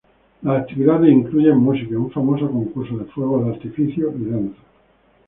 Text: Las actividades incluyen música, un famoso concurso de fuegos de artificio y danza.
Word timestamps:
Las 0.41 0.61
actividades 0.63 1.11
incluyen 1.11 1.57
música, 1.57 1.95
un 1.95 2.09
famoso 2.09 2.49
concurso 2.49 2.97
de 2.97 3.05
fuegos 3.05 3.45
de 3.45 3.53
artificio 3.53 4.09
y 4.19 4.25
danza. 4.31 4.57